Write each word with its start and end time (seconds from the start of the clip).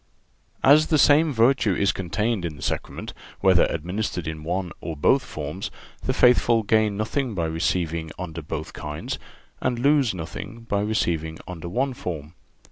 (382) 0.61 0.73
As 0.75 0.87
the 0.87 0.97
same 0.97 1.31
virtue 1.31 1.75
is 1.75 1.91
contained 1.91 2.43
in 2.43 2.55
the 2.55 2.63
Sacrament, 2.63 3.13
whether 3.41 3.65
administered 3.65 4.27
in 4.27 4.43
one 4.43 4.71
or 4.81 4.97
both 4.97 5.23
forms, 5.23 5.69
the 6.01 6.11
faithful 6.11 6.63
gain 6.63 6.97
nothing 6.97 7.35
by 7.35 7.45
receiving 7.45 8.09
under 8.17 8.41
both 8.41 8.73
kinds, 8.73 9.19
and 9.61 9.77
lose 9.77 10.15
nothing 10.15 10.61
by 10.61 10.81
receiving 10.81 11.37
under 11.47 11.69
one 11.69 11.93
form. 11.93 12.33